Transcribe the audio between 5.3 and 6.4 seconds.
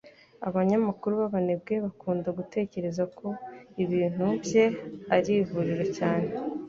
ivuriro cyane